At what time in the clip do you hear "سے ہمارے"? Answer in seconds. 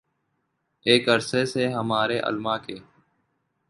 1.45-2.19